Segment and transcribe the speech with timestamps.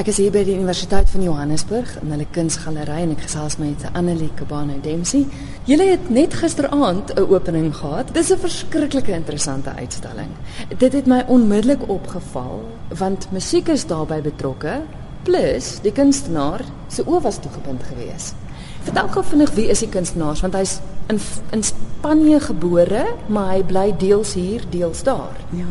[0.00, 3.82] Ek is hier by die Universiteit van Johannesburg in hulle kunsgalery en ek gesels met
[3.92, 5.26] Annelie Kabane Dempsey.
[5.68, 8.14] Julle het net gisteraand 'n opening gehad.
[8.16, 10.32] Dis 'n verskriklike interessante uitstalling.
[10.78, 14.80] Dit het my onmiddellik opgeval want musiek is daarbey betrokke
[15.24, 18.34] plus die kunstenaar se oë was toegebind geweest.
[18.82, 20.80] Vertel gou vinnig wie is die kunstenaar want hy's
[21.12, 21.20] in
[21.50, 25.36] in Spanje gebore, maar hy bly deels hier, deels daar.
[25.54, 25.68] Ja.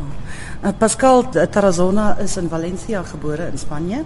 [0.64, 4.04] Uh, Pascal Tarazona is in Valencia gebore in Spanje.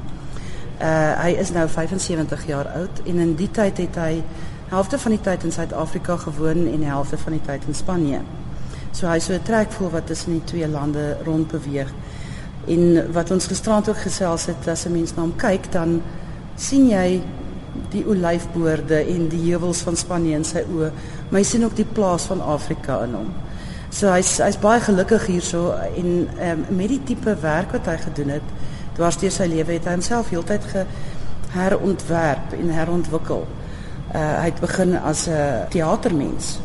[0.79, 4.23] Uh hy is nou 75 jaar oud en in die tyd het hy
[4.69, 8.19] helfte van die tyd in Suid-Afrika gewoon en helfte van die tyd in Spanje.
[8.91, 11.93] So hy so 'n trekvoel wat tussen die twee lande rond beweeg.
[12.67, 16.01] En wat ons gisterand ook gesels het, as 'n mens na hom kyk, dan
[16.55, 17.21] sien jy
[17.93, 20.91] die olyfboorde en die heuwels van Spanje in sy oë,
[21.29, 23.33] maar jy sien ook die plaas van Afrika in hom.
[23.95, 28.33] So hy's hy's baie gelukkig hierso en um, met die tipe werk wat hy gedoen
[28.35, 28.49] het,
[28.97, 30.65] dwars deur sy lewe het hy homself heeltyd
[31.53, 33.45] geherontwerp en herontwikkel.
[34.15, 36.57] Uh, hy het begin as 'n teatermens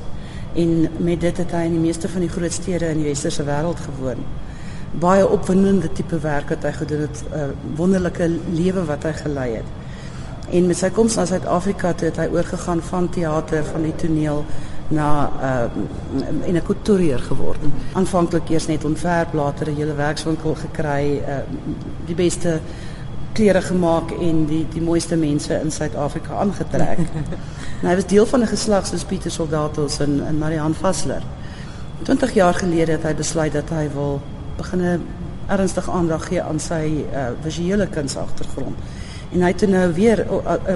[0.55, 3.45] en met dit het hy in die meeste van die groot stede in die westerse
[3.47, 4.24] wêreld gewoon.
[5.00, 7.45] Baie opwindende tipe werk wat hy gedoen het, uh,
[7.77, 9.80] wonderlike lewe wat hy gelei het.
[10.50, 14.44] En met sy koms na Suid-Afrika het hy oorgegaan van teater, van die toneel
[14.90, 17.58] na uh in 'n couturier geword.
[17.92, 21.38] Aanvanklik eers net ontwerp, later 'n hele werkswinkel gekry, uh
[22.06, 22.60] die beste
[23.32, 26.98] klere gemaak en die die mooiste mense in Suid-Afrika aangetrek.
[27.82, 31.22] en hy was deel van 'n geslag soos Pieter Soldatos en en Marianne Vassler.
[32.02, 34.20] 20 jaar gelede het hy besluit dat hy wil
[34.56, 35.02] begin
[35.46, 38.76] ernstig aandag gee aan sy uh visuele kunsagtergrond
[39.33, 40.27] en hy het nou weer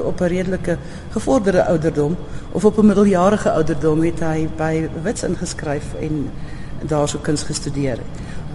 [0.05, 0.79] op 'n redelike
[1.11, 2.17] gevorderde ouderdom
[2.53, 6.31] of op 'n middeljarige ouderdom het hy by Wits ingeskryf en
[6.83, 7.99] daarso kuns gestudeer.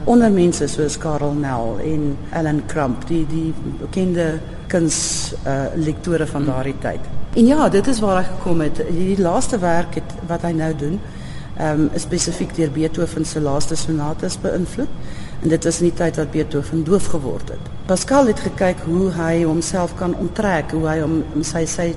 [0.04, 6.76] Onder mense soos Karel Nel en Ellen Crump, die die bekende kuns uh, van daardie
[6.80, 7.00] tyd.
[7.34, 8.82] En ja, dit is waar hy gekom het.
[8.90, 11.00] Die laaste werk het, wat hy nou doen,
[11.62, 14.88] um, spesifiek deur Beethoven se laaste sonates beïnvloed.
[15.40, 17.68] En dit was in die tyd wat Beethoven doof geword het.
[17.88, 21.94] Pascal het gekyk hoe hy homself kan onttrek, hoe hy hom sy sy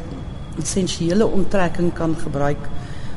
[0.60, 2.68] essensiële onttrekking kan gebruik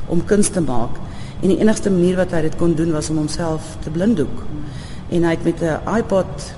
[0.09, 0.97] om kuns te maak.
[1.41, 4.43] En die enigste manier wat hy dit kon doen was om homself te blinddoek.
[5.13, 6.53] En hy het met 'n iPod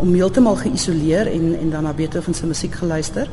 [0.00, 3.28] om heeltemal geïsoleer en en dan na Beethoven se musiek geluister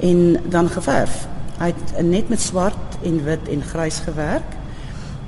[0.00, 1.26] en dan geverf.
[1.58, 4.59] Hy het net met swart en wit en grys gewerk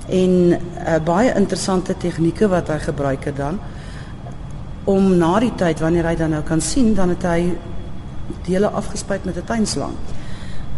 [0.08, 3.60] en uh, baie interessante tegnieke wat hy gebruik het dan
[4.84, 7.52] om na die tyd wanneer hy dan nou kan sien dan het hy
[8.46, 9.94] dele afgespuit met 'n tuinslang.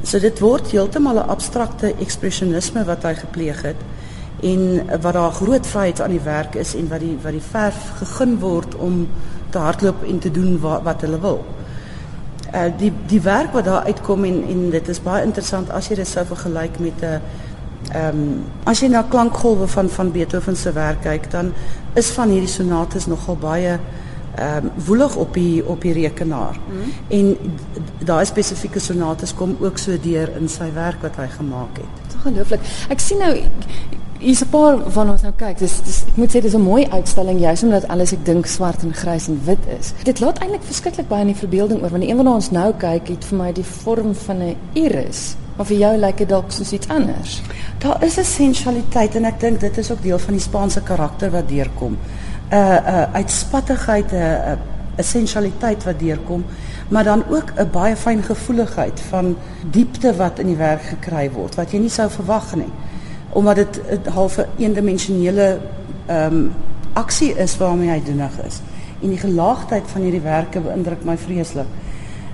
[0.02, 3.80] So dit word heeltemal 'n abstrakte ekspresionisme wat hy gepleeg het
[4.42, 7.92] en wat daar groot vryheid aan die werk is en wat die wat die verf
[7.96, 9.08] gegun word om
[9.50, 11.44] te hardloop en te doen wat, wat hulle wil.
[12.54, 15.94] Uh die die werk wat daar uitkom en en dit is baie interessant as jy
[15.94, 17.18] dit sou vergelyk met 'n uh,
[17.92, 21.52] Ehm um, as jy na klankgolwe van van Beethoven se werk kyk, dan
[21.94, 23.78] is van hierdie sonates nogal baie
[24.34, 26.56] ehm um, woelig op die op die rekenaar.
[26.68, 26.94] Mm.
[27.08, 27.36] En
[28.04, 32.16] daai spesifieke sonates kom ook so deur in sy werk wat hy gemaak het.
[32.16, 32.60] Ongelooflik.
[32.88, 33.36] Ek sien nou
[34.18, 35.58] hier's 'n paar van ons nou kyk.
[35.58, 38.82] Dis dis ek moet sê dis 'n mooi uitstalling juis omdat alles ek dink swart
[38.82, 39.92] en grys en wit is.
[40.02, 42.72] Dit laat eintlik verskriklik baie in die verbeelding oor want die een wat ons nou
[42.72, 45.36] kyk het vir my die vorm van 'n iris.
[45.56, 47.42] Maar vir jou lyk dit dalk soos iets anders.
[47.78, 51.30] Daar is 'n sensualiteit en ek dink dit is ook deel van die Spaanse karakter
[51.30, 51.96] wat deurkom.
[52.50, 54.58] 'n uh, 'n uh, uitspattigheid, 'n uh, 'n
[54.98, 56.44] uh, sensualiteit wat deurkom,
[56.88, 59.36] maar dan ook 'n baie fyn gevoeligheid van
[59.70, 62.72] diepte wat in die werk gekry word wat jy nie sou verwag nie.
[63.32, 65.58] Omdat dit 'n halfe eendimensionele
[66.06, 66.52] ehm um,
[66.92, 68.60] aksie is waarmee hy doenig is.
[69.02, 71.66] En die gelaagdheid van hierdie werke beïndruk my vreeslik.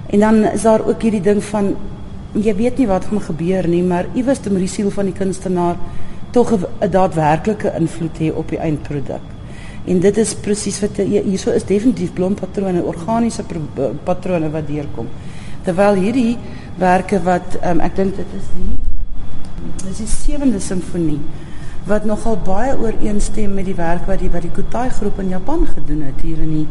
[0.06, 1.76] En dan is daar ook hierdie ding van
[2.32, 5.16] jy weet nie wat gaan gebeur nie, maar iewers te met die siel van die
[5.16, 5.76] kunstenaar
[6.30, 9.26] tog 'n daadwerklike invloed hê op die eindproduk.
[9.84, 13.44] En dit is presies wat hierso is definitief blompatrone, organiese
[14.04, 15.08] patrone wat deurkom.
[15.64, 16.38] Terwyl hierdie
[16.78, 18.78] werke wat um, ek dink dit is die
[19.84, 21.20] dis die sewende simfonie
[21.88, 25.66] wat nogal baie ooreenstem met die werk wat die wat die Kutai groep in Japan
[25.66, 26.66] gedoen het hier in die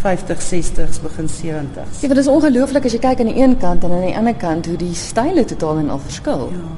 [0.00, 2.00] 50, 60s, begin 70s.
[2.00, 4.34] Ja, dit is ongelooflik as jy kyk aan die een kant en aan die ander
[4.34, 6.48] kant hoe die style totaal en al verskil.
[6.54, 6.70] Ja.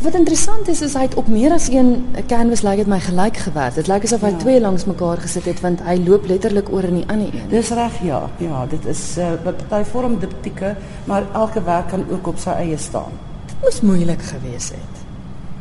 [0.00, 2.98] Wat interessant is is hy het op meer as een canvas lyk like dit my
[3.00, 3.74] gelyk gewerk.
[3.74, 4.40] Dit lyk asof hy ja.
[4.40, 7.48] twee langs mekaar gesit het want hy loop letterlik oor in die ander een.
[7.52, 8.22] Dis reg, ja.
[8.40, 10.74] Ja, dit is uh, wat party vorm diptieke,
[11.04, 13.16] maar elke werk kan ook op sy eie staan.
[13.46, 15.02] Dit moes moeilik gewees het.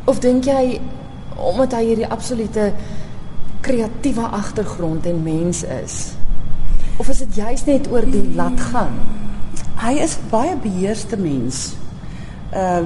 [0.06, 0.80] Of dink jy
[1.36, 2.70] omdat hy hierdie absolute
[3.66, 6.15] kreatiewe agtergrond en mens is,
[6.98, 8.94] Of is dit juist net oor die laat gaan?
[9.82, 11.74] Hy is baie beheerste mens.
[12.54, 12.86] Uh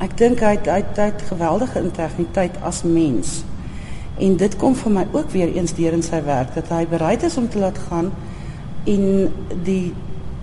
[0.00, 3.42] ek dink hy het, hy het, hy het geweldige integriteit as mens.
[4.16, 7.26] En dit kom vir my ook weer eens deur in sy werk dat hy bereid
[7.28, 8.08] is om te laat gaan
[8.88, 9.28] en
[9.64, 9.92] die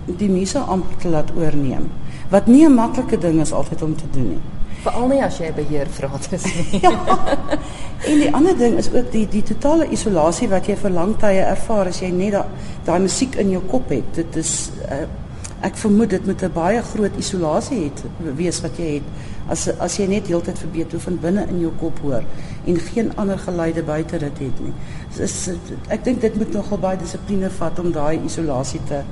[0.06, 1.90] die muse amper te laat oorneem.
[2.30, 4.44] Wat nie 'n maklike ding is altyd om te doen nie.
[4.82, 6.80] Veral nie as jy beheer gratis nie.
[6.86, 6.92] ja.
[8.06, 11.42] En die ander ding is ook die die totale isolasie wat jy vir lang tye
[11.42, 12.44] ervaar as jy net daai
[12.86, 14.12] daai musiek in jou kop het.
[14.20, 14.52] Dit is
[14.86, 15.06] uh,
[15.66, 18.04] ek vermoed dit moet 'n baie groot isolasie het
[18.38, 19.08] wees wat jy het
[19.50, 22.22] as as jy net heeltyd vir Beethoven binne in jou kop hoor
[22.66, 24.74] en geen ander geluide buite dit het nie.
[25.16, 25.50] Dis
[25.88, 29.02] ek dink dit moet nogal baie dissipline vat om daai isolasie te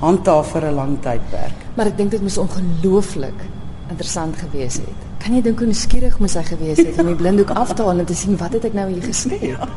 [0.00, 1.58] handhaaf vir 'n lang tydperk.
[1.76, 3.44] Maar ek dink dit moes ongelooflik
[3.88, 5.02] interessant gewees het.
[5.24, 7.98] Kan jy dink hoe nuuskierig moes hy gewees het om die blinddoek af te haal
[8.02, 9.44] en te sien wat het ek nou hier geskryf?
[9.44, 9.68] Ja.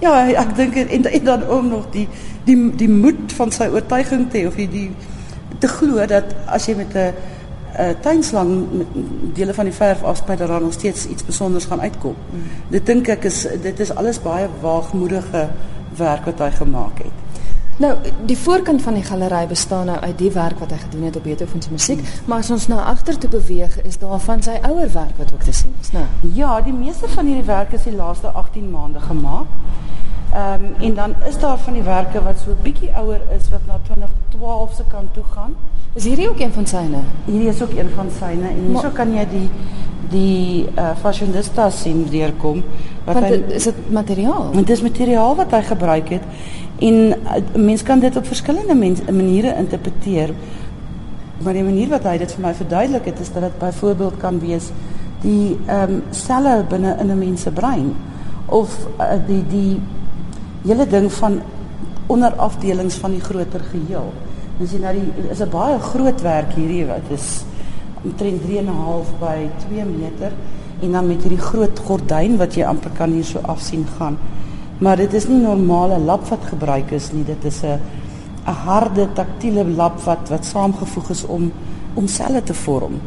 [0.00, 2.08] ja, ek dink en, en dan ook nog die
[2.46, 4.90] die die moed van sy oortuiging te of die, die
[5.62, 7.12] te glo dat as jy met 'n
[7.76, 8.86] 'n tuinslang met
[9.34, 12.14] dele van die verf afspuit dat daar nog steeds iets spesiaals gaan uitkom.
[12.30, 12.42] Mm.
[12.70, 15.48] Dit dink ek is dit is alles baie waagmoedige
[15.96, 17.25] werk wat hy gemaak het.
[17.76, 21.16] Nou, die voorkant van die galery bestaan nou uit die werk wat hy gedoen het
[21.16, 22.24] op Beethoven se musiek, hmm.
[22.24, 25.44] maar as ons na agter toe beweeg, is daar van sy ouer werk wat ook
[25.44, 26.06] te sien is, né?
[26.38, 29.52] Ja, die meeste van hierdie werke is die laaste 18 maande gemaak.
[30.36, 33.78] Um, en dan is daar van die werke wat so bietjie ouer is wat na
[33.84, 35.54] 2012 se kant toe gaan.
[35.94, 37.00] Is hierdie ook een van syne?
[37.24, 39.48] Hierdie is ook een van syne en hierso kan jy die
[40.10, 42.60] die uh, fashionista sien deurkom
[43.04, 44.52] wat Want hy is dit materiaal?
[44.52, 46.28] Dit is materiaal wat hy gebruik het
[46.78, 47.14] En uh,
[47.54, 50.30] mens kan dit op verskillende mens, maniere interpreteer.
[51.38, 54.40] Maar die manier wat hy dit vir my verduidelik het is dat dit byvoorbeeld kan
[54.40, 54.70] wees
[55.22, 57.94] die ehm um, selle binne in 'n mens se brein
[58.46, 59.80] of uh, die die
[60.66, 61.40] hele ding van
[62.06, 64.12] onderafdelings van die groter geheel.
[64.60, 67.44] Ons sien nou die is 'n baie groot werk hierdie wat is
[68.04, 70.32] omtrent 3.5 by 2 meter
[70.82, 74.18] en dan met hierdie groot gordyn wat jy amper kan hier so afsien gaan.
[74.78, 77.24] Maar dit is nie normale lap wat gebruik is nie.
[77.24, 77.80] Dit is 'n
[78.46, 81.52] 'n harde taktiele lap wat wat saamgevoeg is om
[81.94, 83.00] om selle te vorm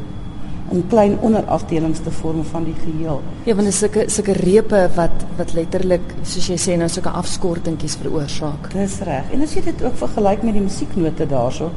[0.72, 3.22] in klein onderafdelings te vorm van die geheel.
[3.44, 7.10] Ja, want dit is sulke sulke repe wat wat letterlik soos jy sê nou sulke
[7.10, 8.72] afskortingkies veroorsaak.
[8.74, 9.32] Dis reg.
[9.34, 11.72] En as jy dit ook vergelyk met die musieknote daarso,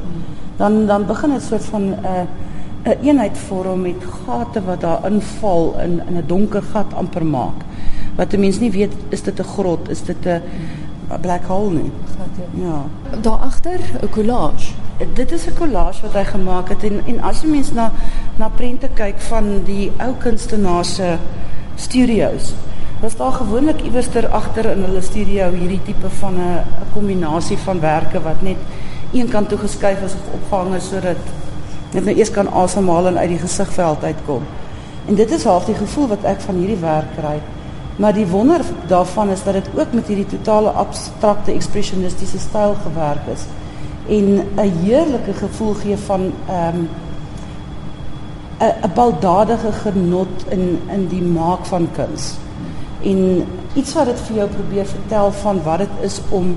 [0.57, 2.25] dan dan begin dit soort van 'n uh,
[2.85, 7.25] 'n een eenheid vorm met gate wat daar inval in in 'n donker gat amper
[7.25, 7.65] maak
[8.17, 10.43] wat 'n mens nie weet is dit 'n grot, is dit 'n
[11.21, 11.91] black hole nie.
[12.55, 12.85] Ja.
[13.21, 14.73] Daar agter 'n collage.
[15.15, 17.93] Dit is 'n collage wat hy gemaak het en en as jy mens na
[18.37, 21.17] na prente kyk van die ou kunstenaars se
[21.75, 22.55] studios.
[23.01, 27.59] Was daar gewoonlik iewers ter agter in hulle studio hierdie tipe van 'n 'n kombinasie
[27.59, 28.57] van werke wat net
[29.13, 31.17] een kant toe geskuif is of opgehang is sodat
[31.93, 34.43] net nou eers kan asemhaal en uit die gesigveld uitkom.
[35.07, 37.41] En dit is half die gevoel wat ek van hierdie werk kry.
[37.97, 43.27] Maar die wonder daarvan is dat dit ook met hierdie totale abstrakte ekspresionistiese styl gewerk
[43.33, 43.45] is
[44.09, 46.89] en 'n heerlike gevoel gee van ehm um,
[48.59, 52.35] 'n 'n baldadige genot in in die maak van kuns.
[53.03, 56.57] En iets wat dit vir jou probeer vertel van wat dit is om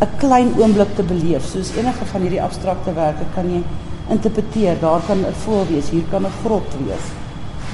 [0.00, 1.44] 'n klein oomblik te beleef.
[1.44, 3.62] Soos enige van hierdie abstrakte werke kan jy
[4.08, 4.76] interpreteer.
[4.80, 7.27] Daar kan 'n voël wees, hier kan 'n grot wees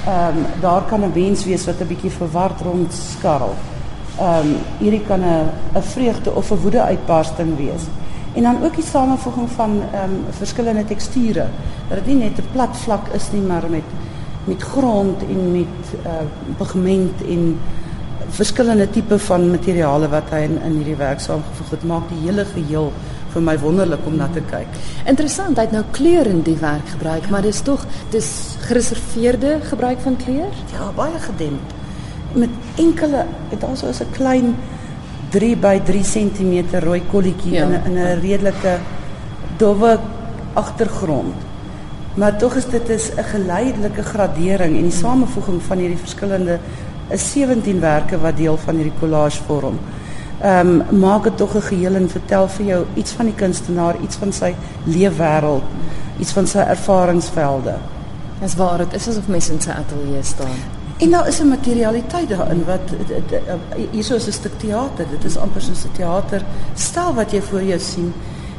[0.05, 3.53] ehm um, daar kan 'n wens wees wat 'n bietjie verward rondskarrel.
[4.19, 7.83] Ehm um, hierdie kan 'n 'n vreugde of 'n woede uitbarsting wees.
[8.33, 11.45] En dan ook die samevoeging van ehm um, verskillende teksture.
[11.87, 13.87] Dat dit nie net 'n plat vlak is nie, maar met
[14.45, 17.59] met grond en met uh pigment en
[18.29, 22.45] verskillende tipe van materiale wat hy in in hierdie werk saamgevoeg het, maak die hele
[22.45, 22.91] geheel
[23.35, 24.77] vir my wonderlik om na te kyk.
[25.11, 28.29] Interessant, hy het nou kleur in die werk gebruik, maar dis tog dis
[28.69, 30.53] gereserveerde gebruik van kleur?
[30.73, 31.73] Ja, baie gedemp.
[32.35, 33.25] Met enkele
[33.59, 34.55] daar sou is 'n klein
[35.31, 37.63] 3 by 3 cm rooi kolletjie ja.
[37.63, 38.79] in 'n in 'n redelike
[39.57, 39.99] dowwe
[40.53, 41.35] agtergrond.
[42.15, 46.59] Maar tog is dit is 'n geleidelike gradering en die samevoeging van hierdie verskillende
[47.09, 49.94] is 17 werke wat deel van hierdie collage vorm ehm
[50.43, 54.15] um, maak dit tog 'n geheel en vertel vir jou iets van die kunstenaar, iets
[54.15, 55.63] van sy leefwêreld,
[56.19, 57.75] iets van sy ervaringsvelde.
[58.39, 60.57] Dis waar dit is asof mense in sy ateljee staan.
[60.97, 62.93] En daar is 'n materialiteit daarin wat
[63.91, 65.05] hierso is 'n stuk teater.
[65.09, 66.41] Dit is amper soos 'n teater
[66.73, 68.13] stel wat jy voor jou sien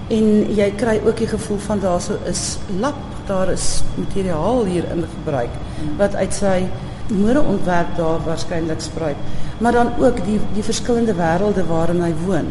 [0.09, 2.95] en jy kry ook die gevoel van daarso is lap,
[3.27, 5.51] daar is materiaal hier in gebruik
[5.97, 6.69] wat uit sy
[7.09, 9.17] modeontwerp daar waarskynlik spruit
[9.59, 12.49] maar dan ook die die verskillende wêrelde waarin hy woon.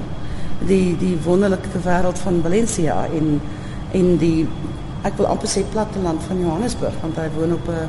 [0.64, 3.42] die die wonderlike wêreld van Valencia en
[3.92, 4.48] en die
[5.04, 7.88] ek wil amper sê platteland van Johannesburg want hy woon op 'n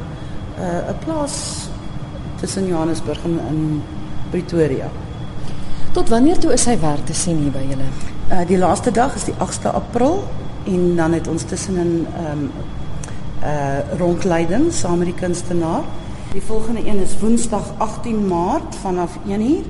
[0.60, 1.68] 'n plaas
[2.40, 3.82] tussen Johannesburg en in
[4.30, 4.88] Pretoria.
[5.92, 7.88] Tot wanneer toe is hy werk te sien hier by julle?
[8.30, 10.24] Uh die laaste dag is die 8de April
[10.64, 12.50] en dan het ons tussenin ehm um,
[13.42, 15.82] uh rondleiding saam met die kunstenaar.
[16.32, 19.64] Die volgende een is Woensdag 18 Maart vanaf 1uur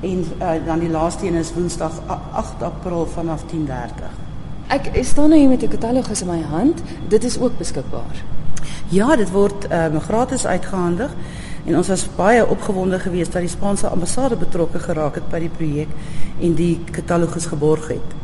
[0.00, 1.92] en uh, dan die laaste een is Woensdag
[2.32, 3.46] 8 April vanaf 10:30.
[4.66, 6.82] Ek staan nou hier met 'n katalogus in my hand.
[7.08, 8.24] Dit is ook beskikbaar.
[8.88, 11.14] Ja, dit word um, gratis uitgehandig
[11.64, 15.48] en ons was baie opgewonde geweest dat die Spaanse ambassade betrokke geraak het by die
[15.48, 15.88] projek
[16.40, 18.16] en die katalogus geborg het.